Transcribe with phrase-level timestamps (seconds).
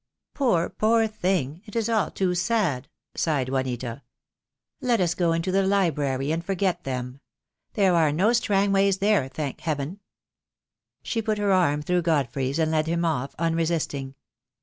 [0.33, 1.61] "Poor, poor thing.
[1.67, 4.01] It is all too sad," sighed Juanita.
[4.81, 7.19] "Let us go into the library and forget them.
[7.73, 9.99] There are no Strang ways there, thank Heaven."
[11.03, 14.15] She put her arm through Godfrey's and led him off, unresisting.